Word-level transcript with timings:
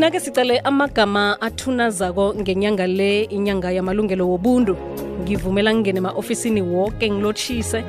thina 0.00 0.10
ke 0.10 0.20
sicale 0.20 0.58
amagama 0.64 1.36
athunazako 1.40 2.34
ngenyanga 2.34 2.86
le 2.86 3.22
inyanga 3.22 3.70
yamalungelo 3.70 4.28
wobuntu. 4.28 4.76
Ngivumela 5.22 5.74
ngingene 5.74 5.98
ema-ofisini 5.98 6.62
woke 6.62 7.10
ngilotshise 7.10 7.84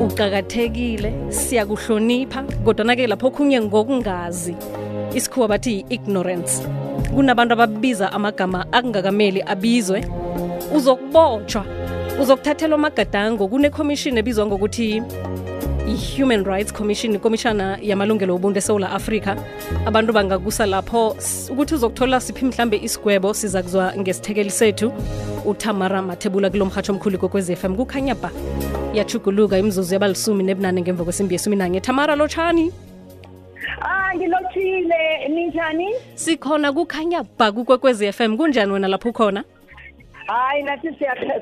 uqakathekile 0.00 1.14
siyakuhlonipha 1.30 2.42
kodwana-ke 2.64 3.06
lapho 3.06 3.30
khunye 3.30 3.60
ngokungazi 3.60 4.56
isikhuwa 5.14 5.48
bathi 5.48 5.72
yi-ignorance 5.72 6.66
kunabantu 7.14 7.52
ababiza 7.52 8.12
amagama 8.12 8.66
akungakameli 8.72 9.42
abizwe. 9.46 10.04
Uzokubotshwa 10.76 11.64
uzokuthathelwa 12.22 12.78
amagadango. 12.78 13.48
Kunekhomishini 13.48 14.18
ebizwa 14.18 14.46
ngokuthi 14.46 15.02
i-human 15.86 16.44
rights 16.44 16.72
commission 16.72 17.14
ikomishana 17.14 17.78
yamalungelo 17.82 18.34
obuntu 18.34 18.58
esewula 18.58 18.90
afrika. 18.90 19.36
Abantu 19.86 20.12
bangakusa 20.12 20.66
lapho 20.66 21.16
ukuthi 21.50 21.74
uzokuthola 21.74 22.20
siphi 22.20 22.44
mhlambe 22.44 22.76
isigwebo 22.76 23.34
siza 23.34 23.62
kuzwa 23.62 23.92
ngesithekeli 23.96 24.50
sethu. 24.50 24.92
Utamara 25.44 26.02
mathebula 26.02 26.50
kulo 26.50 26.64
mhatsho 26.64 26.92
omkhulu 26.92 27.18
kokwez 27.18 27.54
FM 27.54 27.76
kukhanya 27.76 28.14
ba 28.14 28.30
yachuguluka 28.94 29.58
imzuzu 29.58 29.94
yabalisumi 29.94 30.44
nebunane 30.44 30.80
ngemva 30.82 31.04
kwesimbi 31.04 31.34
yesumi 31.34 31.56
nanye. 31.56 31.80
Tamara 31.80 32.16
lotshani 32.16 32.72
Ah 33.82 34.14
ngilothile. 34.16 35.28
Ninjani? 35.28 35.88
sikhona 36.14 36.72
kukhanya 36.72 37.24
ba 37.38 37.52
kukwekwez 37.52 38.02
FM 38.12 38.36
kunjani 38.36 38.72
wena 38.72 38.88
lapho 38.88 39.08
ukhona 39.08 39.44
Hayi 40.26 40.62
nathi 40.62 40.88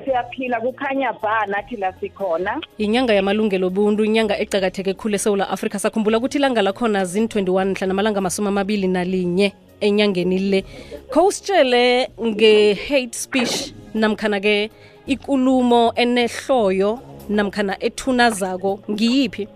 siyaphila 0.05 0.61
kukhanya 0.61 1.13
ba 1.21 1.45
nathi 1.47 1.77
la 1.77 1.93
sikhona. 1.99 2.61
inyanga 2.77 3.13
yamalungelo 3.13 3.67
obuntu 3.67 4.03
inyanga 4.03 4.37
ecakatheke 4.39 4.93
khulu 4.93 5.15
esewula 5.15 5.49
afrika. 5.49 5.79
Sakhumbula 5.79 6.17
ukuthi 6.17 6.37
ilanga 6.37 6.61
lakhona 6.61 7.05
zin-21 7.05 7.65
mhla 7.65 7.87
namalanga 7.87 8.17
amasumi 8.19 8.47
amabili 8.47 8.87
nalinye 8.87 9.53
enyangeni 9.79 10.39
le. 10.39 10.63
Kho 11.09 11.27
usitshele 11.27 12.09
nge-hate 12.19 13.13
speech 13.13 13.73
namkhana-ke 13.95 14.69
ikulumo 15.07 15.93
enehloyo 15.95 16.99
namkhana 17.29 17.79
ethunazako 17.79 18.79
ngiyiphi? 18.91 19.47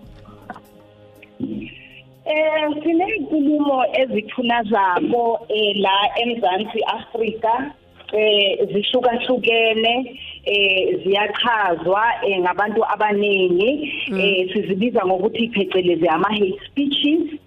Eh 2.24 2.68
siney'nkulumo 2.82 3.84
ezithunazako 3.92 5.40
eh 5.48 5.76
la 5.76 5.96
eMzansi 6.16 6.80
Afrika 6.84 7.72
eh 8.12 8.66
zihlukahlukene 8.72 10.20
eh 10.44 10.98
ziyachazwa 11.04 12.02
eh, 12.26 12.40
ngabantu 12.40 12.84
abaningi 12.84 13.92
eh 14.20 14.52
sizibiza 14.52 15.06
ngokuthi 15.06 15.48
phecelezi 15.48 16.08
ama 16.08 16.28
hate 16.28 16.60
speeches 16.66 17.40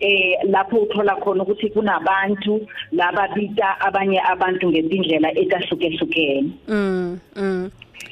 eh 0.00 0.38
lapho 0.44 0.76
uthola 0.76 1.16
khona 1.16 1.42
ukuthi 1.42 1.70
kunabantu 1.70 2.66
lababita 2.92 3.80
abanye 3.80 4.20
abantu 4.20 4.68
ngezindlela 4.68 5.38
etahlukehlukene 5.38 6.50
mm, 6.68 7.18
mm. 7.36 7.70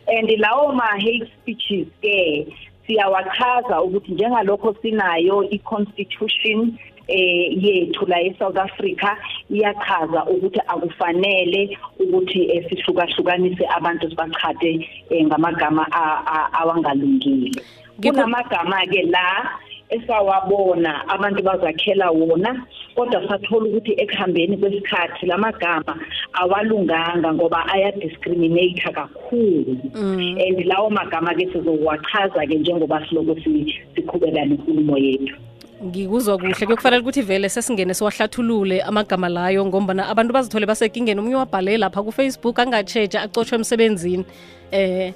and 0.09 0.31
lawo 0.39 0.73
ma 0.73 0.87
hate 0.87 1.31
speeches 1.43 1.87
ke 2.03 2.47
siyawachaza 2.87 3.83
ukuthi 3.83 4.13
njengalokho 4.13 4.75
sinayo 4.83 5.51
i-constitution 5.51 6.79
eh 7.09 7.55
yethu 7.65 8.07
la 8.07 8.21
eSouth 8.23 8.57
Africa 8.59 9.17
iyachaza 9.51 10.25
ukuthi 10.27 10.61
akufanele 10.67 11.79
ukuthi 12.01 12.51
eh, 12.51 12.65
sihlukahlukanise 12.69 13.67
abantu 13.77 14.11
sibachade 14.11 14.89
eh, 15.11 15.25
ngamagama 15.27 15.87
a- 15.93 16.23
a- 16.27 16.53
awangalungile. 16.61 17.51
Ngikho- 17.99 18.13
kunamagama 18.13 18.87
ke 18.91 19.03
la 19.03 19.51
esawabona 19.89 21.09
abantu 21.09 21.43
bazakhela 21.43 22.11
wona 22.11 22.67
kodwa 22.95 23.29
sathola 23.29 23.67
ukuthi 23.69 23.93
ekuhambeni 23.97 24.57
kwesikhathi 24.57 25.27
lamagama 25.27 25.95
awalunganga 26.33 27.33
ngoba 27.35 27.67
ayadiscriminate 27.69 28.83
kakhulu. 28.93 29.77
Mm. 29.95 30.39
and 30.41 30.67
lawo 30.67 30.91
magama 30.91 31.35
ke 31.35 31.47
sizowachaza 31.53 32.47
ke 32.47 32.55
njengoba 32.59 33.07
siloko 33.09 33.35
si- 33.45 33.75
siqhubeka 33.95 34.45
nenkulumo 34.45 34.99
yethu. 34.99 35.37
Ngikuzwa 35.85 36.39
kuhle 36.39 36.55
kuyokufanele 36.55 37.03
ukuthi 37.03 37.23
vele 37.23 37.49
sesingene 37.49 37.95
siwahlathulule 37.95 38.83
amagama 38.83 39.29
layo 39.29 39.67
ngombana 39.67 40.09
abantu 40.09 40.33
bazithole 40.33 40.67
basekingeni. 40.67 41.21
Omunye 41.21 41.37
wabhale 41.37 41.79
lapha 41.79 42.03
kufacebook 42.03 42.59
angatshetsha 42.59 43.23
acotshwe 43.23 43.59
emsebenzini 43.59 44.25
eh 44.71 45.13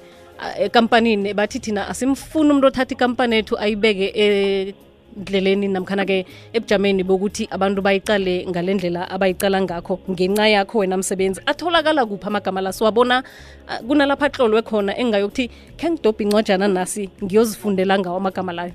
ekampanini. 0.59 1.33
Bathi 1.33 1.59
thina 1.59 1.87
asimfuni 1.87 2.51
umuntu 2.51 2.67
othatha 2.67 2.93
ikampani 2.93 3.35
ethu 3.37 3.57
ayibeke 3.57 4.07
endleleni 5.17 5.67
namkhana-ke 5.67 6.25
ebujameni 6.53 7.03
bokuthi 7.03 7.47
abantu 7.51 7.81
bayicale 7.81 8.45
ngale 8.45 8.73
ndlela 8.73 9.09
abayicala 9.09 9.61
ngakho 9.61 9.99
ngenxa 10.09 10.47
yakho 10.47 10.77
wena 10.77 10.97
msebenzi. 10.97 11.41
Atholakala 11.45 12.05
kuphi 12.05 12.27
amagama 12.27 12.61
la? 12.61 12.73
Siwabona 12.73 13.23
kunalapho 13.23 13.87
kunalapha 13.87 14.25
atlolwe 14.25 14.61
khona 14.61 14.97
engingayokuthi 14.97 15.49
khe 15.77 15.89
ngidobhe 15.89 16.23
incwajana 16.23 16.67
nasi 16.67 17.09
ngiyozifundela 17.23 17.99
ngawo 17.99 18.17
amagama 18.17 18.53
layo 18.53 18.73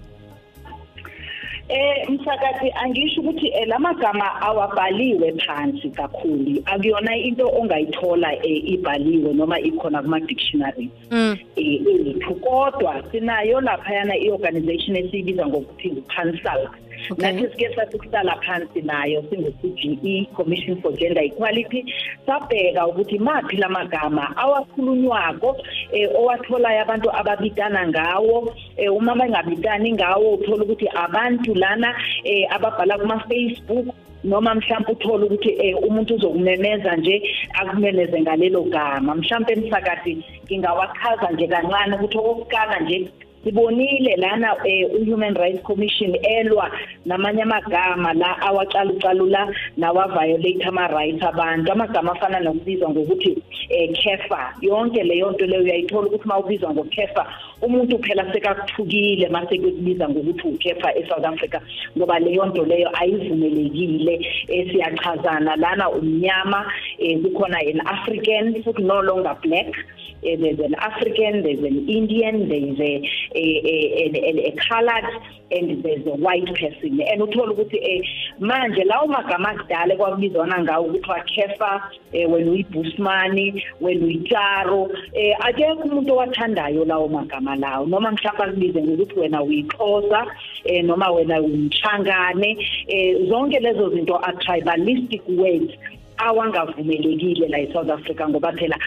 Eh 1.69 2.09
msakazi 2.10 2.72
angisho 2.75 3.21
ukuthi 3.21 3.47
eh, 3.47 3.69
lamagama 3.69 4.41
awabhaliwe 4.43 5.32
phansi 5.32 5.91
kakhulu 5.91 6.62
akuyona 6.65 7.16
into 7.16 7.49
ongayithola 7.49 8.47
eh, 8.47 8.69
ibhaliwe 8.69 9.34
noma 9.34 9.60
ikhona 9.60 10.03
kuma 10.03 10.21
dictionary 10.21 10.91
mm. 11.10 11.37
eh 11.56 11.81
ethu 12.10 12.34
kodwa 12.34 13.03
sinayo 13.10 13.60
laphayana 13.60 14.16
i-organization 14.16 14.97
esiyibiza 14.97 15.47
ngokuthi 15.47 15.91
ngu-consult 15.91 16.47
Okay. 16.56 16.85
Nathi 17.18 17.46
sike 17.50 17.74
sathi 17.74 17.98
kuhlala 17.98 18.34
phansi 18.42 18.82
nayo 18.82 19.22
singu-CGE 19.30 20.34
Commission 20.36 20.80
for 20.82 20.92
Gender 20.92 21.22
Equality. 21.22 21.84
Sabheka 22.26 22.86
ukuthi 22.86 23.18
maphi 23.18 23.56
lamagama 23.56 24.36
awakhulunywako 24.36 25.56
eh, 25.92 26.08
owatholayo 26.14 26.82
abantu 26.82 27.10
ababitana 27.10 27.88
ngawo 27.88 28.54
eh, 28.76 28.92
uma 28.92 29.14
bengabitani 29.14 29.92
ngawo 29.92 30.34
uthola 30.34 30.64
ukuthi 30.64 30.88
abantu 30.88 31.54
lana 31.54 31.94
eh, 32.24 32.46
ababhala 32.50 32.98
kuma-Facebook 32.98 33.86
noma 34.24 34.54
mhlawumbe 34.54 34.92
uthola 34.92 35.26
ukuthi 35.26 35.50
eh, 35.50 35.76
umuntu 35.82 36.14
uzokumemeza 36.14 36.96
nje 36.96 37.22
akumemeze 37.54 38.20
ngalelo 38.20 38.62
gama. 38.62 39.14
Mhlawumbe 39.14 39.52
emsakati 39.52 40.24
ngingawachaza 40.44 41.30
nje 41.30 41.46
kancane 41.46 41.94
ukuthi 41.96 42.18
okokuqala 42.18 42.80
nje 42.80 43.08
sibonile 43.46 44.16
lana 44.16 44.56
eh, 44.64 44.90
u-human 45.00 45.34
rights 45.34 45.62
commission 45.62 46.16
elwa 46.22 46.70
namanye 47.04 47.42
amagama 47.42 48.12
la 48.12 48.38
awacalucalula 48.42 49.54
nawa-violate 49.76 50.64
ama-rights 50.64 51.22
abantu. 51.22 51.72
Amagama 51.72 52.12
afana 52.12 52.40
nokubizwa 52.40 52.90
ngokuthi 52.90 53.42
eh, 53.68 53.90
kefa 53.92 54.54
yonke 54.60 55.02
leyo 55.02 55.30
nto 55.30 55.46
leyo 55.46 55.62
uyayithola 55.62 56.06
ukuthi 56.08 56.24
uma 56.24 56.38
ubizwa 56.38 56.74
ngokefa 56.74 57.26
umuntu 57.62 57.98
phela 57.98 58.32
sekakuthukile 58.32 59.28
mase 59.28 59.58
kubiza 59.58 60.08
ngokuthi 60.08 60.48
ukefa 60.48 60.94
eSouth 60.96 61.24
Africa 61.24 61.60
ngoba 61.96 62.18
leyo 62.18 62.46
nto 62.46 62.64
leyo 62.64 62.90
ayivumelekile 62.98 64.26
eh, 64.48 64.70
siyachazana. 64.72 65.56
Lana 65.56 65.90
umnyama 65.90 66.72
eh, 66.98 67.18
kukhona 67.22 67.58
an 67.58 67.80
African 67.86 68.62
futhi 68.62 68.82
no 68.82 69.00
longer 69.02 69.36
black. 69.42 69.76
Eh, 70.22 70.36
there's 70.40 70.58
an 70.60 70.74
African, 70.74 71.42
there's 71.42 71.58
an 71.58 71.88
Indian, 71.88 72.48
there's 72.48 72.78
a 72.80 72.94
a 73.34 73.46
a, 73.72 74.04
a, 74.14 74.48
a 74.48 74.56
colored 74.68 75.08
and 75.50 75.82
there's 75.82 76.06
a 76.06 76.16
white 76.16 76.46
person. 76.46 77.00
And 77.00 77.22
uthola 77.22 77.52
ukuthi 77.54 77.78
eh 77.80 78.02
manje 78.40 78.84
lawo 78.84 79.06
magama 79.06 79.50
akudala 79.50 79.96
kwakubizwana 79.96 80.62
ngawo 80.62 80.86
ukuthi 80.86 81.10
wakhefa 81.10 81.90
eh, 82.12 82.30
wena 82.32 82.50
uyibusmani 82.50 83.64
wena 83.80 84.06
uyitaro 84.06 84.90
eh 85.12 85.36
akekho 85.40 85.82
umuntu 85.82 86.12
owathandayo 86.12 86.84
lawo 86.84 87.08
magama 87.08 87.56
lawo. 87.56 87.86
Noma 87.86 88.10
mhlawumbe 88.10 88.44
akubize 88.44 88.82
ngokuthi 88.82 89.20
wena 89.20 89.42
uyixhosa 89.42 90.26
eh 90.64 90.84
noma 90.84 91.10
wena 91.10 91.40
umchangane 91.40 92.58
eh 92.88 93.28
zonke 93.28 93.60
lezo 93.60 93.90
zinto 93.90 94.16
are 94.16 94.36
tribalistic 94.36 95.22
words. 95.28 95.72
Awangavumelekile 96.18 97.48
la 97.48 97.59
eSouth 97.59 97.91
Africa 97.91 98.28
ngoba 98.28 98.53
phela 98.53 98.78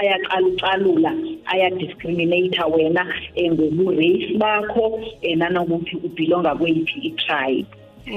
ayacalucalula 0.00 1.14
ayadiscriminate 1.44 2.62
wena 2.72 3.06
eh, 3.34 3.52
ngobu-race 3.52 4.34
bakho 4.38 5.00
eh, 5.22 5.36
nanokuthi 5.36 5.96
ubelonga 5.96 6.54
kweyiphi 6.54 6.98
i-tribe 6.98 7.66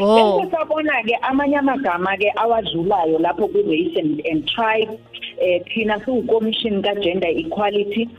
oh. 0.02 0.40
bese 0.40 0.52
sabona 0.52 1.04
ke 1.04 1.16
amanye 1.22 1.58
amagama 1.58 2.18
ke 2.18 2.32
awadlulayo 2.36 3.20
lapho 3.20 3.48
ku 3.48 3.58
race 3.68 4.00
and, 4.00 4.22
and 4.26 4.46
tribe 4.46 5.00
eh 5.38 5.62
thina 5.66 6.00
siwukommission 6.06 6.82
ka 6.82 6.96
gender 6.96 7.30
equality 7.30 8.10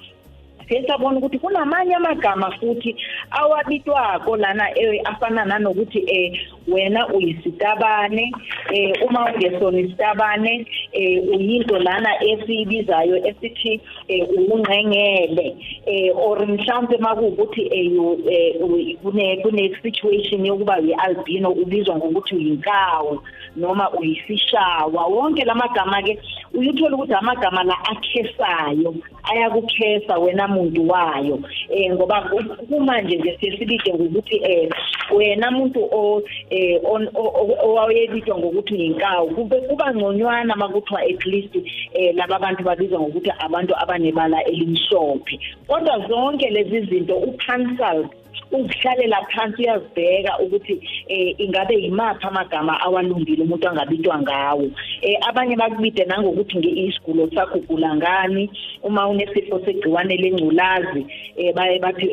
sesabona 0.69 1.19
ukuthi 1.19 1.39
kunamanye 1.39 1.95
amagama 1.95 2.51
futhi 2.51 2.97
awabitwako 3.31 4.37
lana 4.37 4.79
eh, 4.79 5.01
afana 5.05 5.45
nanokuthi 5.45 6.05
eh 6.07 6.41
wena 6.69 7.09
uyisitabane 7.09 8.33
eh 8.73 8.93
uma 9.07 9.27
ungesona 9.35 9.79
isitabane 9.81 10.67
eh 10.93 11.23
uyinto 11.37 11.79
lana 11.79 12.11
esibizayo 12.25 13.17
esithi 13.27 13.81
eh 14.09 14.27
ungqengele 14.51 15.57
eh 15.87 16.11
or 16.17 16.47
mhlawumbe 16.47 16.97
makuwukuthi 16.99 17.63
eh 17.63 17.91
eh, 18.31 18.97
kune 19.03 19.37
kune 19.37 19.77
situation 19.83 20.47
yokuba 20.47 20.79
uyi-albino 20.79 21.51
ubizwa 21.51 21.97
ngokuthi 21.97 22.35
uyinkawu 22.35 23.21
noma 23.57 23.91
uyisishawa. 23.91 25.05
Wonke 25.07 25.45
lamagama 25.45 26.03
ke 26.03 26.19
uyuthola 26.55 26.97
ukuthi 26.97 27.13
amagama 27.15 27.63
la 27.65 27.77
akhesayo 27.85 28.95
ayakukhesa 29.33 30.19
wena 30.19 30.49
muntu 30.49 30.89
wayo 30.89 31.39
eh 31.71 31.93
ngoba 31.93 32.23
ku- 32.23 32.67
kumanje 32.67 33.17
nje 33.17 33.39
sesibide 33.41 33.95
ngokuthi 33.95 34.37
eh 34.45 34.69
wena 35.17 35.51
muntu 35.51 35.81
o 35.93 36.23
eh 36.55 36.79
on- 36.85 37.11
o- 37.15 37.35
o- 37.41 37.59
owayebizwa 37.69 38.39
ngokuthi 38.39 38.75
uyinkawu 38.75 39.27
kube 39.35 39.57
kuba 39.69 39.95
ngconywana 39.95 40.57
makuthiwa 40.57 41.01
at 41.03 41.23
least 41.27 41.55
eh 41.95 42.15
laba 42.15 42.39
bantu 42.39 42.63
babizwa 42.65 43.01
ngokuthi 43.01 43.31
abantu 43.39 43.73
abanebala 43.83 44.39
elimhlophe. 44.45 45.35
Kodwa 45.67 45.99
zonke 46.09 46.51
lezi 46.51 46.81
zinto 46.87 47.17
upansal 47.17 48.07
ukuhlalela 48.53 49.23
phansi 49.35 49.63
uyazibheka 49.63 50.39
ukuthi 50.39 50.81
eh 51.09 51.35
ingabe 51.39 51.75
yimaphi 51.75 52.27
amagama 52.27 52.81
awalungile 52.81 53.43
umuntu 53.43 53.69
angabitwa 53.69 54.19
ngawo. 54.23 54.71
Eh 55.03 55.17
abanye 55.29 55.57
bakubide 55.57 56.05
nangokuthi 56.05 56.59
ngeisigulo 56.59 57.29
sakho 57.35 57.59
ugula 57.59 57.97
ngani 57.97 58.51
uma 58.83 59.09
unesifo 59.09 59.61
segciwane 59.65 60.17
lengculazi 60.17 61.07
eh 61.37 61.55
baye 61.55 61.79
bathi 61.79 62.07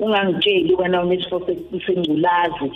ungangitsheli 0.00 0.74
wena 0.74 1.02
unesifo 1.02 1.40
se- 1.46 1.80
sengculazi. 1.86 2.70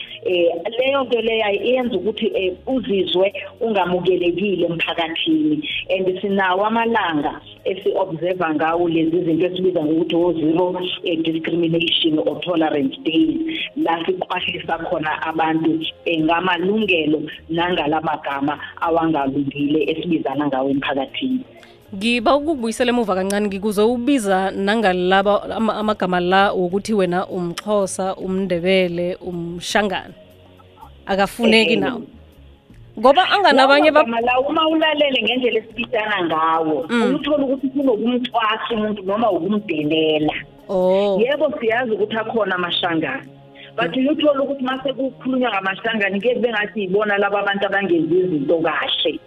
Leyo 0.78 1.04
nto 1.04 1.20
leyo 1.20 1.50
iyenza 1.64 1.96
ukuthi 1.96 2.32
uzizwe 2.66 3.32
ungamukelekile 3.60 4.66
emphakathini. 4.66 5.68
And 5.90 6.20
sinawo 6.20 6.66
amalanga 6.66 7.40
esi-observa 7.64 8.54
ngawo 8.54 8.88
lezi 8.88 9.20
zinto 9.24 9.46
esibiza 9.46 9.84
ngokuthi 9.84 10.16
o-zero 10.16 10.80
eh, 11.04 11.18
discrimination 11.22 12.18
or 12.18 12.40
tolerance. 12.40 12.81
Days 13.04 13.38
la 13.76 13.98
siqwashisa 14.06 14.78
khona 14.88 15.22
abantu 15.22 15.80
eh, 16.04 16.18
ngamalungelo 16.24 17.22
nangalamagama 17.50 18.58
awangalungile 18.80 19.90
esibizana 19.90 20.46
ngawo 20.46 20.70
emphakathini. 20.70 21.40
Ngiba 21.94 22.36
ukubuyisela 22.36 22.88
emuva 22.90 23.14
kancane 23.14 23.46
ngikuze 23.46 23.82
ubiza 23.82 24.50
nangalaba 24.50 25.42
ama- 25.50 25.76
amagama 25.76 26.20
la 26.20 26.52
wokuthi 26.52 26.94
wena 26.94 27.26
umxhosa 27.26 28.16
umndebele 28.16 29.14
umshangana 29.20 30.14
akafuneki 31.06 31.72
Eh, 31.72 31.78
nawo. 31.78 32.02
Ngoba 32.98 33.22
anganabanye 33.30 33.90
ba 33.90 34.02
Lawo 34.02 34.10
magama 34.10 34.20
la 34.20 34.40
uma 34.40 34.68
ulalele 34.68 35.22
ngendlela 35.22 35.58
esibitana 35.60 36.24
ngawo 36.24 36.86
Mm. 36.88 37.14
uthola 37.14 37.44
ukuthi 37.44 37.68
kunokumcwasa 37.68 38.74
umuntu 38.74 39.02
noma 39.02 39.30
ukumdelela. 39.30 40.34
Oh. 40.68 41.18
Yebo 41.20 41.52
siyazi 41.58 41.90
ukuthi 41.92 42.16
akhona 42.16 42.54
amashangana. 42.54 43.24
But 43.76 43.96
uyuthola 43.96 44.42
ukuthi 44.42 44.64
mase 44.64 44.92
kukhulunywa 44.92 45.50
ngamashangana 45.50 46.20
ke 46.20 46.34
kube 46.34 46.48
ngathi 46.52 46.82
ibona 46.84 47.18
laba 47.18 47.40
abantu 47.40 47.66
abangenzi 47.66 48.14
izinto 48.14 48.60
kahle. 48.60 49.18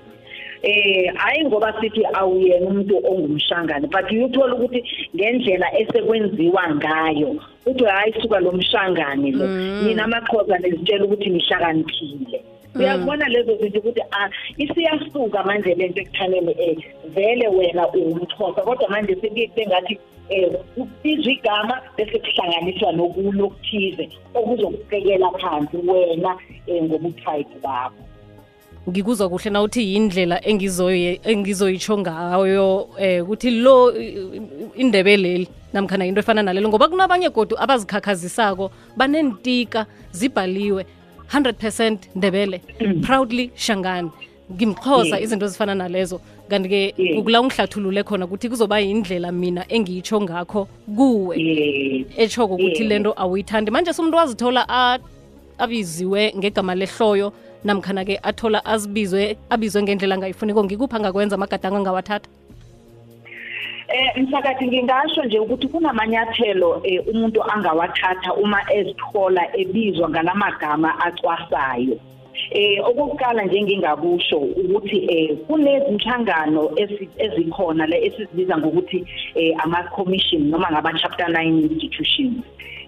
Eh 0.61 1.13
hayi 1.15 1.45
ngoba 1.45 1.73
sithi 1.81 2.05
awuyena 2.13 2.67
umuntu 2.67 3.01
ongumshangane 3.01 3.87
but 3.87 4.11
uyuthola 4.11 4.55
ukuthi 4.55 4.81
ngendlela 5.15 5.67
esekwenziwa 5.79 6.75
ngayo 6.75 7.35
uthi 7.65 7.85
hayi 7.85 8.13
suka 8.21 8.39
lo 8.39 8.51
mshangane 8.51 9.31
lo. 9.31 9.47
Mina 9.81 10.03
amaqhoza 10.03 10.57
nezitshela 10.57 11.05
ukuthi 11.05 11.29
nihlakaniphile. 11.29 12.54
Uyabona 12.75 13.27
lezo 13.29 13.55
zinto 13.57 13.79
ukuthi 13.79 14.01
ah 14.11 14.29
isiyasuka 14.57 15.43
manje 15.43 15.75
lento 15.75 16.01
ekuthaneni 16.01 16.51
eh 16.59 16.77
vele 17.15 17.47
wena 17.47 17.87
uwumxhosa 17.93 18.61
kodwa 18.61 18.89
manje 18.89 19.15
sekuye 19.15 19.67
ngathi 19.67 19.99
eh 20.29 20.51
ubizwa 20.77 21.31
igama 21.31 21.81
bese 21.97 22.19
kuhlanganiswa 22.19 22.91
nokunye 22.91 23.41
okuthize 23.41 24.09
okuzokubekela 24.33 25.31
phansi 25.41 25.77
wena 25.77 26.37
eh 26.67 26.83
ngobutype 26.83 27.55
bakho. 27.63 27.95
Ngikuzwa 28.89 29.29
kuhle 29.29 29.49
na 29.51 29.61
uthi 29.61 29.93
yindlela 29.93 30.45
engizoye 30.45 31.19
engizoyitsho 31.23 31.97
ngayo 31.97 32.89
eh 32.99 33.23
ukuthi 33.23 33.51
lo 33.51 33.93
i- 33.97 34.41
indebeleli 34.75 35.47
namkhana 35.73 36.05
into 36.05 36.19
efana 36.19 36.43
nalelo 36.43 36.69
ngoba 36.69 36.87
kunabanye 36.87 37.29
godu 37.29 37.55
abazikhakhazisako 37.59 38.71
banentika 38.97 39.85
zibhaliwe 40.11 40.85
100% 41.33 41.97
ndebele. 42.15 42.61
Proudly 43.01 43.51
shangani. 43.55 44.11
Ngimxhosa 44.51 45.19
izinto 45.19 45.45
ezifana 45.45 45.75
nalezo. 45.75 46.21
Kanti-ke 46.49 46.93
ukula 47.17 47.23
kula 47.23 47.41
ungihlathulule 47.41 48.03
khona 48.03 48.25
ukuthi 48.25 48.49
kuzoba 48.49 48.79
yindlela 48.79 49.31
mina 49.31 49.65
engiyitsho 49.69 50.21
ngakho 50.21 50.67
kuwe. 50.95 51.35
Etsho 51.37 52.21
etshoko 52.23 52.55
ukuthi 52.55 52.83
lento 52.83 53.13
awuyithandi. 53.17 53.71
Manje 53.71 53.93
sumuntu 53.93 54.17
wazithola 54.17 54.65
a- 54.69 54.99
abiziwe 55.57 56.33
ngegama 56.37 56.75
lehloyo 56.75 57.33
namkhana-ke 57.63 58.19
athola 58.23 58.65
azibizwe 58.65 59.37
abizwe 59.49 59.83
ngendlela 59.83 60.15
angayifuniko 60.15 60.63
ngikuphi 60.63 60.95
angakwenza 60.95 61.35
amagadanga 61.35 61.77
angawathatha 61.77 62.27
Eh 63.95 64.11
msakathi 64.17 64.67
ngingasho 64.67 65.23
nje 65.23 65.39
ukuthi 65.39 65.67
kunamanyathelo 65.67 66.81
eh, 66.83 67.03
umuntu 67.07 67.43
angawathatha 67.43 68.33
uma 68.33 68.59
ezithola 68.73 69.43
ebizwa 69.61 70.09
ngalamagama 70.09 70.99
acwasayo. 70.99 71.95
Eh 72.51 72.79
okokuqala 72.89 73.43
nje 73.43 73.61
ngingakusho 73.63 74.37
ukuthi 74.37 74.97
eh 75.15 75.37
kunezinhlangano 75.47 76.63
ezi- 76.81 77.09
ezikhona 77.25 77.85
le 77.87 77.97
esizibiza 78.07 78.57
ngokuthi 78.57 78.99
eh 79.35 79.55
ama 79.63 79.83
commission 79.95 80.41
noma 80.49 80.67
ngaba 80.71 80.91
chapter 81.01 81.27
9 81.27 81.71
institutions. 81.71 82.43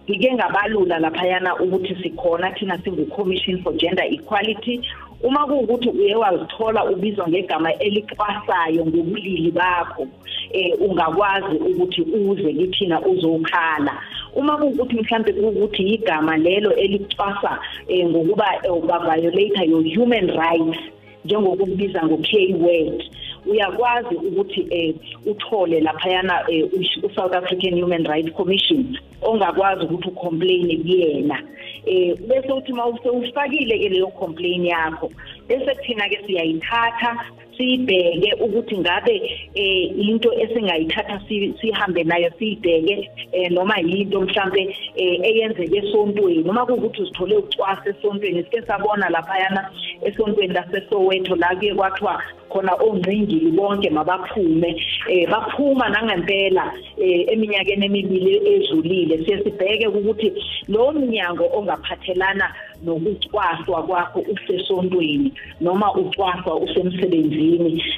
ngike 0.09 0.33
ngabalula 0.33 0.99
laphayana 0.99 1.55
ukuthi 1.59 1.95
sikhona 2.03 2.51
thina 2.51 2.77
singu-commission 2.83 3.61
for 3.63 3.73
gender 3.73 4.05
equality 4.05 4.81
uma 5.23 5.45
kuwukuthi 5.45 5.89
uye 5.89 6.15
wazithola 6.15 6.85
ubizwa 6.85 7.27
ngegama 7.27 7.73
elicwasayo 7.73 8.85
ngobulili 8.85 9.51
bakho 9.51 10.07
eh 10.51 10.73
ungakwazi 10.81 11.57
ukuthi 11.57 12.01
uze 12.01 12.53
kithina 12.53 13.01
uzokhala. 13.01 14.01
Uma 14.35 14.57
kuwukuthi 14.57 14.95
mhlambe 14.95 15.33
kuwukuthi 15.33 15.83
igama 15.83 16.37
lelo 16.37 16.73
elicwasa 16.75 17.59
eh, 17.87 18.07
ngokuba 18.09 18.45
eh, 18.63 18.73
uba 18.73 18.99
violator 18.99 19.63
your 19.69 19.83
human 19.95 20.27
rights 20.27 20.79
njengokubiza 21.25 22.03
ngo-K 22.05 22.55
word 22.61 23.03
uyakwazi 23.45 24.15
ukuthi 24.15 24.67
eh 24.69 24.95
uthole 25.25 25.79
laphayana 25.79 26.43
eh, 26.47 26.65
u- 26.73 27.05
u-South 27.07 27.35
African 27.35 27.81
Human 27.81 28.05
Rights 28.05 28.31
Commission 28.33 28.97
ongakwazi 29.21 29.85
ukuthi 29.85 30.09
ucomplain 30.09 30.81
kuyena. 30.83 31.43
Eh 31.87 32.15
bese 32.27 32.51
uthi 32.51 32.73
mawuse 32.73 33.09
ufakile 33.09 33.79
ke 33.79 33.89
leyo 33.89 34.07
complaint 34.19 34.65
yakho 34.67 35.11
bese 35.47 35.71
thina 35.83 36.09
ke 36.09 36.17
siyayithatha. 36.27 37.11
Siyibheke 37.57 38.33
ukuthi 38.39 38.77
ngabe 38.77 39.15
eh 39.55 39.91
into 40.09 40.29
esingayithatha 40.33 41.21
si- 41.27 41.53
sihambe 41.61 42.03
nayo 42.03 42.29
siyibheke 42.39 43.09
eh 43.31 43.51
noma 43.51 43.75
yinto 43.79 44.21
mhlambe 44.21 44.75
eh, 44.95 45.19
eyenzeke 45.23 45.77
esontweni. 45.77 46.43
Noma 46.43 46.65
kuwukuthi 46.65 47.01
uzithole 47.01 47.35
ucwasa 47.37 47.89
esontweni 47.89 48.43
sike 48.43 48.61
sabona 48.61 49.09
laphayana 49.09 49.69
esontweni 50.01 50.53
laseSoweto 50.53 51.35
la 51.35 51.55
kuye 51.55 51.73
kwathiwa 51.75 52.21
khona 52.49 52.73
ongqingili 52.75 53.51
bonke 53.51 53.89
mabaphume. 53.89 54.75
Eh 55.09 55.27
baphuma 55.29 55.89
nangempela 55.89 56.73
eh 56.97 57.25
eminyakeni 57.33 57.85
emibili 57.85 58.37
edlulile. 58.53 59.25
Siye 59.25 59.43
sibheke 59.43 59.87
ukuthi 59.87 60.33
lo 60.67 60.91
mnyango 60.91 61.45
ongaphathelana 61.53 62.53
nokucwaswa 62.85 63.83
kwakho 63.83 64.19
usesontweni 64.33 65.33
noma 65.61 65.93
ucwaswa 65.93 66.55
usemsebenzini. 66.55 67.46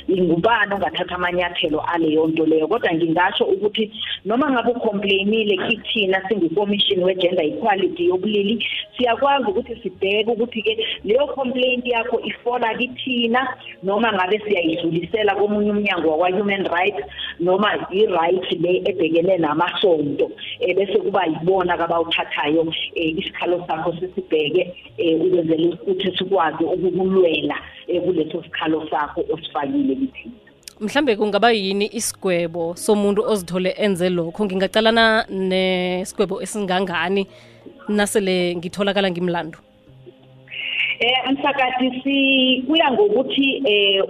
Ingubani 0.08 0.74
ongathatha 0.74 1.16
amanyathelo 1.16 1.80
aleyo 1.94 2.28
nto 2.28 2.46
leyo? 2.46 2.68
Kodwa 2.68 2.94
ngingasho 2.94 3.44
ukuthi 3.46 3.92
noma 4.26 4.52
ngabe 4.52 4.72
ucomplainile 4.72 5.58
kithina 5.68 6.22
singu-commission 6.28 7.04
we-gender 7.04 7.46
equality 7.46 8.06
yobulili 8.06 8.66
siyakwazi 8.98 9.46
ukuthi 9.50 9.76
sibheke 9.84 10.32
ukuthi-ke 10.32 10.74
leyo 11.04 11.28
complaint 11.28 11.86
yakho 11.86 12.20
ifola 12.24 12.76
kithina 12.78 13.48
noma 13.84 14.14
ngabe 14.14 14.40
siyayidlulisela 14.40 15.36
komunye 15.36 15.72
umnyango 15.72 16.10
wakwa-human 16.10 16.66
rights 16.68 17.04
noma 17.40 17.88
i-right 17.92 18.52
le 18.60 18.82
ebhekene 18.86 19.38
namasonto 19.38 20.26
um 20.26 20.76
bese 20.76 20.98
kuba 21.00 21.26
yibona 21.26 21.78
kabawuthathayo 21.78 22.62
um 22.62 22.72
isikhalo 22.96 23.64
sakho 23.68 23.94
sisibheke 24.00 24.64
um 25.00 25.22
ukwenzela 25.22 25.68
ukuthi 25.76 26.18
sikwazi 26.18 26.64
ukukulwela. 26.64 27.56
Um 27.94 28.02
kuleso 28.02 28.44
sikhalo 28.44 28.88
sakho 28.90 29.26
osifakile 29.34 29.96
kithina 29.96 30.34
mhlambe 30.80 31.16
kungaba 31.16 31.52
yini 31.52 31.90
isigwebo 31.94 32.76
somuntu 32.76 33.22
ozithole 33.22 33.70
enze 33.78 34.10
lokho? 34.10 34.46
Ngingacalana 34.46 35.26
nesigwebo 35.30 36.42
esingangani 36.42 37.28
nasele 37.90 38.56
ngitholakala 38.56 39.12
ngimlando 39.12 39.60
Eh 41.00 41.32
msakati 41.32 42.02
si 42.04 42.64
kuya 42.68 42.92
ngokuthi 42.92 43.62
eh 43.66 44.04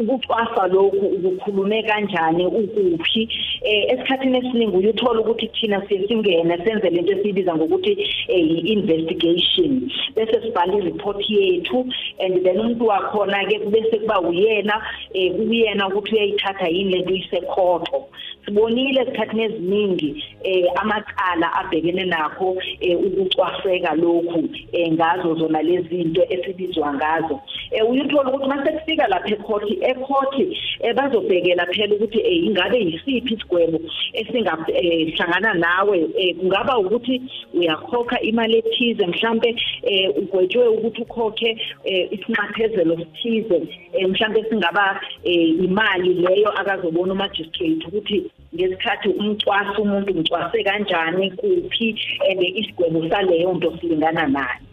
ukucwasa 0.00 0.66
lokhu 0.66 1.06
ukukhulume 1.06 1.82
kanjani 1.82 2.46
ukuphi? 2.46 3.28
Eh 3.62 3.84
esikhathini 3.92 4.38
esiningi 4.38 4.76
uyuthola 4.76 5.20
ukuthi 5.20 5.48
thina 5.48 5.88
siye 5.88 6.08
singene 6.08 6.58
senze 6.64 6.90
lento 6.90 7.12
esibiza 7.12 7.54
ngokuthi 7.54 7.92
eh, 8.28 8.50
i-investigation. 8.50 9.90
Bese 10.16 10.42
sibhala 10.42 10.74
i-report 10.74 11.30
yethu 11.30 11.84
and 12.20 12.42
then 12.44 12.60
umuntu 12.60 12.86
wakhona 12.86 13.44
ke 13.44 13.58
bese 13.58 13.98
kuba 13.98 14.20
uyena 14.20 14.82
eh 15.14 15.32
kuyena 15.32 15.88
ukuthi 15.88 16.14
uyayithatha 16.14 16.68
yini 16.68 16.90
lento 16.90 17.14
isekhotho. 17.14 18.08
Sibonile 18.44 19.02
esikhathini 19.02 19.42
eziningi 19.42 20.24
eh 20.44 20.64
amacala 20.76 21.52
abhekene 21.52 22.04
nakho 22.04 22.56
eh 22.80 22.96
ukucwaseka 22.98 23.94
lokhu 23.94 24.48
ngazo 24.92 25.34
zona 25.34 25.57
lezi 25.62 25.88
zinto 25.88 26.22
esibizwa 26.28 26.94
ngazo. 26.94 27.40
Eh 27.70 27.90
uyuthola 27.90 28.30
ukuthi 28.30 28.48
mase 28.48 28.72
kufika 28.72 29.08
lapha 29.08 29.28
ecourt 29.28 29.70
ecourt 29.82 30.34
eh 30.80 30.94
bazobhekela 30.94 31.66
phela 31.66 31.94
ukuthi 31.94 32.18
eh 32.20 32.44
ingabe 32.46 32.78
yisiphi 32.80 33.34
isigwebo 33.34 33.80
esingahlangana 34.12 35.54
nawe. 35.54 36.08
Eh 36.16 36.36
kungaba 36.36 36.78
ukuthi 36.78 37.22
uyakhokha 37.54 38.20
imali 38.20 38.58
ethize 38.58 39.06
mhlambe 39.06 39.56
eh 39.82 40.10
ugwetshwe 40.16 40.68
ukuthi 40.68 41.02
ukhokhe 41.02 41.50
eh 41.84 42.08
isinxaphezelo 42.12 42.96
sithize 42.96 43.62
eh 43.92 44.08
mhlambe 44.08 44.44
singaba 44.48 45.00
eh 45.24 45.48
imali 45.48 46.14
leyo 46.14 46.50
akazobona 46.50 47.12
umagistrate 47.12 47.86
ukuthi 47.86 48.30
ngesikhathi 48.54 49.08
umcwasa 49.08 49.78
umuntu 49.78 50.12
umcwase 50.12 50.64
kanjani 50.64 51.30
kuphi 51.30 51.88
and 52.30 52.42
isigwebo 52.42 53.08
saleyo 53.08 53.52
nto 53.52 53.76
silingana 53.80 54.26
nani 54.26 54.64
eh 54.64 54.67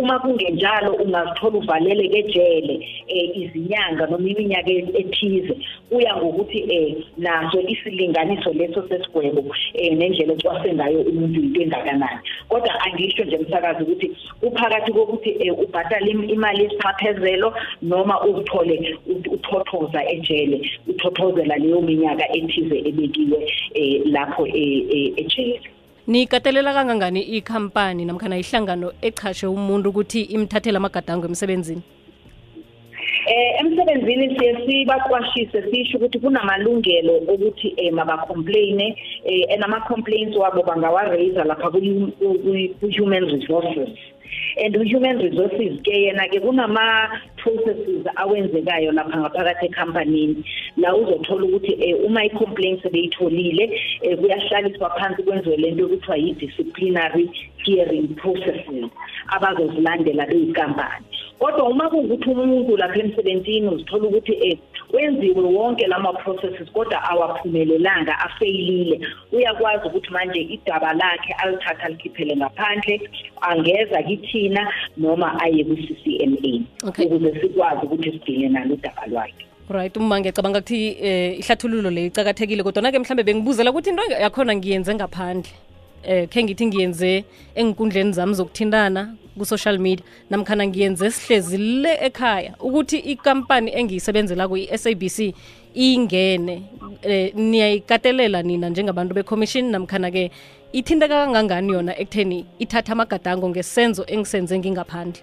uma 0.00 0.18
kungenjalo 0.18 0.92
ungazithola 0.92 1.58
uvalele 1.58 2.08
kejele 2.08 2.74
eh 3.08 3.36
izinyanga 3.36 4.06
noma 4.06 4.28
iminyaka 4.28 4.70
ethize 4.70 5.54
kuya 5.90 6.16
ngokuthi 6.16 6.58
eh 6.68 6.96
naso 7.16 7.60
isilinganiso 7.60 8.52
leso 8.52 8.88
sesigwebo 8.88 9.44
eh 9.74 9.92
nendlela 9.96 10.32
ecwase 10.32 10.72
ngayo 10.74 11.00
umuntu 11.00 11.40
into 11.40 11.60
engakanani. 11.62 12.20
Kodwa 12.48 12.80
angisho 12.84 13.24
nje 13.24 13.36
umsakazi 13.36 13.82
ukuthi 13.82 14.16
uphakathi 14.42 14.92
kokuthi 14.92 15.30
eh 15.40 15.58
ubhatala 15.58 16.06
im- 16.08 16.30
imali 16.30 16.64
yesiqaphezelo 16.64 17.54
noma 17.82 18.24
uzithole 18.24 18.96
ut- 19.08 19.28
uthothoza 19.32 20.10
ejele 20.10 20.70
uthothozela 20.88 21.56
leyo 21.56 21.80
minyaka 21.80 22.32
ethize 22.36 22.78
ebekiwe 22.88 23.52
eh 23.74 24.00
lapho 24.06 24.46
eh 24.46 24.82
eh, 24.90 25.12
ejele 25.16 25.60
nikatelela 26.08 26.72
kangangani 26.72 27.20
ikhampani 27.36 28.04
namkhana 28.04 28.38
ihlangano 28.38 28.92
echashe 29.02 29.46
umuntu 29.46 29.90
ukuthi 29.90 30.20
imthathele 30.22 30.76
amagadango 30.80 31.26
emsebenzini 31.28 31.82
Eh 33.28 33.60
emsebenzini 33.60 34.26
siye 34.38 34.52
sibaqwashise 34.66 35.62
sisho 35.70 35.98
ukuthi 35.98 36.18
kunamalungelo 36.18 37.14
ukuthi 37.28 37.74
eh 37.76 37.92
mabacomplain 37.92 38.80
eh 38.80 39.44
enama 39.54 39.80
complaints 39.80 40.36
wabo 40.36 40.62
bangawa 40.62 41.02
raise 41.12 41.36
lapha 41.44 41.68
ku 41.70 41.80
ku- 42.18 42.90
human 42.98 43.24
resources. 43.28 43.90
And 44.64 44.74
human 44.92 45.18
resources 45.18 45.80
ke 45.84 45.92
yena 46.08 46.24
ke 46.32 46.40
kunama 46.40 47.20
processes 47.36 48.06
awenzekayo 48.16 48.92
lapha 48.92 49.18
ngaphakathi 49.20 49.66
ecompanyini 49.66 50.44
la 50.76 50.96
uzothola 50.96 51.44
ukuthi 51.44 51.72
eh 51.84 51.96
uma 52.06 52.24
i-complaint 52.24 52.82
sebeyitholile 52.82 53.64
eh 54.02 54.16
kuyahlaliswa 54.16 54.88
phansi 54.96 55.22
kwenziwe 55.22 55.56
lento 55.56 55.84
okuthiwa 55.84 56.16
yi-disciplinary 56.16 57.28
hearing 57.64 58.08
processes 58.16 58.88
abazozilandela 59.28 60.26
beyikampani 60.26 61.04
kodwa 61.38 61.68
uma 61.68 61.90
kuwukuthi 61.90 62.30
umuntu 62.30 62.76
lapha 62.76 62.98
emsebenzini 62.98 63.68
uzithola 63.68 64.08
ukuthi 64.08 64.32
eh 64.32 64.58
wenziwe 64.92 65.42
wonke 65.42 65.86
lama 65.86 66.12
processes 66.12 66.72
kodwa 66.72 67.10
awaphumelelanga 67.10 68.18
afeyilile. 68.18 69.00
Uyakwazi 69.32 69.86
ukuthi 69.86 70.10
manje 70.10 70.40
idaba 70.40 70.92
lakhe 70.92 71.32
alithatha 71.32 71.82
alikhiphele 71.82 72.36
ngaphandle 72.36 73.10
angeza 73.40 74.02
kithina 74.02 74.72
noma 74.96 75.40
aye 75.40 75.64
ku-CCMA 75.64 76.64
Okay. 76.88 77.06
ukuze 77.06 77.40
sikwazi 77.40 77.86
ukuthi 77.86 78.12
sidile 78.12 78.48
nalo 78.48 78.74
udaba 78.74 79.06
lwakhe. 79.06 79.46
Right 79.68 79.96
uma 79.96 80.20
ngiyacabanga 80.20 80.58
ukuthi 80.58 80.96
eh 81.02 81.38
ihlathululo 81.38 81.90
le 81.90 82.06
icakathekile 82.06 82.62
kodwa 82.62 82.90
ke 82.90 82.98
mhlambe 82.98 83.22
bengibuzela 83.22 83.70
ukuthi 83.70 83.90
into 83.90 84.02
yakhona 84.20 84.56
ngiyenze 84.56 84.94
ngaphandle. 84.94 85.52
Eh 86.02 86.28
khe 86.28 86.42
ngithi 86.42 86.66
ngiyenze 86.66 87.24
enkundleni 87.54 88.12
zami 88.12 88.34
zokuthintana 88.34 89.14
ku-social 89.38 89.78
media 89.78 90.04
namkhana 90.30 90.66
ngiyenze 90.66 91.10
sihlezi 91.10 91.56
le 91.56 91.92
ekhaya 92.08 92.52
ukuthi 92.60 92.98
ikampani 92.98 93.70
engiyisebenzela 93.70 94.48
ku-SABC 94.48 95.34
ingene 95.74 96.62
eh 97.02 97.34
niyayikatelela 97.34 98.42
nina 98.42 98.68
njengabantu 98.68 99.14
becommission 99.14 99.70
namkhana 99.70 100.10
ke 100.10 100.30
ithinteka 100.72 101.24
kangangani 101.24 101.72
yona 101.72 101.92
ekutheni 101.98 102.44
ithatha 102.58 102.92
amagadango 102.92 103.48
ngesenzo 103.48 104.04
engisenze 104.06 104.58
ngingaphandle? 104.58 105.22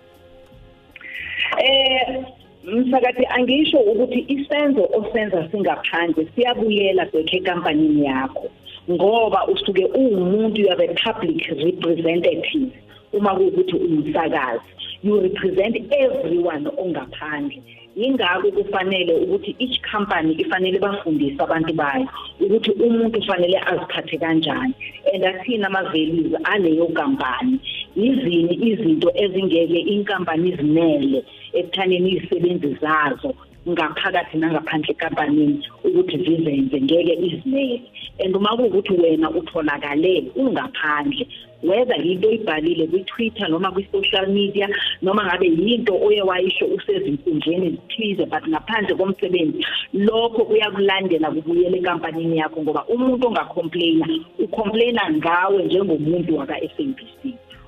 Eh 1.60 2.24
msakathi 2.64 3.26
angisho 3.26 3.78
ukuthi 3.78 4.26
isenzo 4.28 4.90
osenza 4.94 5.50
singaphandle 5.52 6.28
siyabuyela 6.36 7.06
kwekhe 7.06 7.38
ekampanini 7.38 8.06
yakho 8.06 8.50
ngoba 8.92 9.48
usuke 9.48 9.86
uwumuntu 9.86 10.62
you 10.62 10.72
are 10.72 10.84
a 10.84 10.94
public 10.94 11.48
representative. 11.48 12.72
Uma 13.18 13.36
kuwukuthi 13.36 13.76
umsakazi 13.76 14.70
you 15.06 15.22
represent 15.22 15.76
everyone 15.92 16.66
ongaphandle. 16.78 17.62
Ingakho 17.96 18.52
kufanele 18.52 19.14
ukuthi 19.24 19.56
each 19.60 19.80
company 19.92 20.34
ifanele 20.34 20.80
bafundise 20.80 21.40
abantu 21.44 21.74
bayo 21.74 22.08
ukuthi 22.40 22.72
umuntu 22.72 23.20
ufanele 23.20 23.58
aziphathe 23.60 24.18
kanjani. 24.18 24.74
And 25.14 25.24
athina 25.24 25.68
ama-values 25.68 26.34
aleyo 26.44 26.88
kampani 26.88 27.60
yizini 27.96 28.54
izinto 28.70 29.12
ezingeke 29.16 29.80
inkampani 29.80 30.50
izimele 30.50 31.24
ekuthaneni 31.54 32.10
izisebenzi 32.10 32.78
zazo? 32.82 33.34
Ngaphakathi 33.70 34.38
nangaphandle 34.38 34.92
ekampanini 34.92 35.60
ukuthi 35.84 36.18
zizenze 36.18 36.82
ngeke 36.82 37.14
izimele 37.26 37.82
and 38.24 38.36
uma 38.36 38.58
kuwukuthi 38.58 38.94
wena 38.94 39.30
utholakale 39.30 40.32
ungaphandle 40.36 41.28
whether 41.64 41.98
yinto 42.06 42.28
oyibhalile 42.28 42.88
kwi-twitter 42.88 43.50
noma 43.50 43.72
kwi-social 43.72 44.28
media 44.28 44.70
noma 45.02 45.26
ngabe 45.26 45.48
yinto 45.48 45.94
oye 46.02 46.22
wayisho 46.22 46.66
usezinkundleni 46.66 47.70
zithize 47.70 48.26
but 48.26 48.48
ngaphandle 48.48 48.96
komsebenzi 48.96 49.66
lokho 49.94 50.46
kuyakulandela 50.46 51.32
kubuyela 51.32 51.78
enkampanini 51.78 52.38
yakho 52.38 52.62
ngoba 52.62 52.86
umuntu 52.86 53.28
ongacomplaina 53.28 54.08
ucomplaina 54.40 55.12
ngawe 55.12 55.64
njengomuntu 55.64 56.38
waka-SABC 56.38 57.22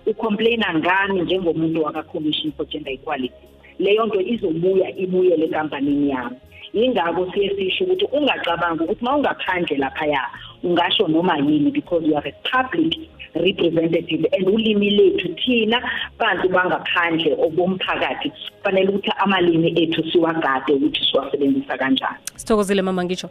ucomplaina 0.06 0.74
ngami 0.74 1.22
njengomuntu 1.22 1.84
waka-commission 1.84 2.52
for 2.52 2.66
gender 2.68 2.94
equality. 2.94 3.34
Leyo 3.80 4.06
nto 4.06 4.22
izobuya 4.22 4.96
ibuyele 4.96 5.46
enkampanini 5.46 6.10
yami. 6.10 6.36
Yingakho 6.74 7.32
siye 7.34 7.56
sisho 7.56 7.84
ukuthi 7.84 8.06
ungacabangi 8.12 8.84
ukuthi 8.84 9.02
uma 9.02 9.16
ungaphandle 9.16 9.78
laphaya 9.78 10.22
ungasho 10.64 11.08
noma 11.08 11.38
yini 11.38 11.72
because 11.72 12.04
you 12.06 12.16
are 12.16 12.28
a 12.28 12.50
public 12.50 12.94
representative 13.36 14.26
and 14.34 14.48
ulimi 14.48 14.90
lethu 14.90 15.36
thina 15.36 15.82
bantu 16.20 16.50
bangaphandle 16.50 17.34
obomphakathi 17.40 18.32
kufanele 18.58 18.90
ukuthi 18.90 19.12
amalimi 19.18 19.84
ethu 19.84 20.12
siwagade 20.12 20.74
ukuthi 20.74 21.02
siwasebenzisa 21.12 21.78
kanjani. 21.78 22.18
Sithokozile 22.36 22.82
mama 22.82 23.06
ngisho 23.06 23.30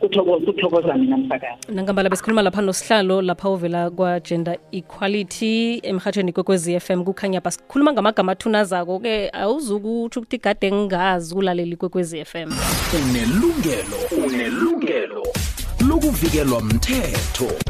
kuthokoza 0.00 0.94
mina 0.94 1.16
msakazi. 1.16 1.72
Nangambala 1.74 2.08
besikhuluma 2.10 2.42
lapha 2.42 2.62
nosihlalo 2.62 3.22
lapha 3.22 3.48
ovela 3.48 3.90
kwa-gender 3.90 4.58
equality 4.72 5.80
emhatshweni 5.82 6.32
kwekwezi 6.32 6.80
FM 6.80 7.04
kukhanya 7.04 7.40
ba 7.40 7.50
sikhuluma 7.50 7.92
ngamagama 7.92 8.32
athunazako-ke 8.32 9.30
awuzukutsho 9.32 10.20
ukuthi 10.20 10.38
gade 10.38 10.72
ngingazi 10.72 11.34
ulaleli 11.34 11.72
ikwekwez 11.72 12.14
FM 12.24 12.50
unelungelo 12.94 14.24
unelungelo 14.26 15.22
lokuvikelwa 15.88 16.60
mthetho 16.60 17.69